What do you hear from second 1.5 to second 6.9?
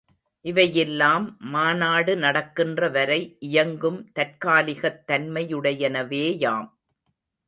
மாநாடு நடக்கின்ற வரை இயங்கும் தற்காலிகத் தன்மையுடையனவேயாம்.